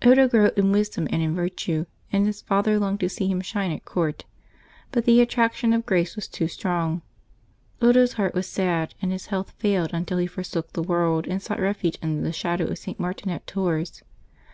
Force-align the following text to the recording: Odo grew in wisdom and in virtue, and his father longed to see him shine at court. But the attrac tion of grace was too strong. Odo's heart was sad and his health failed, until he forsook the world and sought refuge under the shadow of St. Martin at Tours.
Odo 0.00 0.26
grew 0.28 0.50
in 0.56 0.72
wisdom 0.72 1.06
and 1.10 1.20
in 1.20 1.34
virtue, 1.34 1.84
and 2.10 2.24
his 2.26 2.40
father 2.40 2.78
longed 2.78 3.00
to 3.00 3.08
see 3.10 3.26
him 3.28 3.42
shine 3.42 3.70
at 3.70 3.84
court. 3.84 4.24
But 4.92 5.04
the 5.04 5.18
attrac 5.20 5.52
tion 5.52 5.74
of 5.74 5.84
grace 5.84 6.16
was 6.16 6.26
too 6.26 6.48
strong. 6.48 7.02
Odo's 7.82 8.14
heart 8.14 8.32
was 8.32 8.46
sad 8.46 8.94
and 9.02 9.12
his 9.12 9.26
health 9.26 9.50
failed, 9.58 9.90
until 9.92 10.16
he 10.16 10.26
forsook 10.26 10.72
the 10.72 10.82
world 10.82 11.26
and 11.26 11.42
sought 11.42 11.60
refuge 11.60 11.98
under 12.02 12.22
the 12.22 12.32
shadow 12.32 12.64
of 12.68 12.78
St. 12.78 12.98
Martin 12.98 13.30
at 13.30 13.46
Tours. 13.46 14.02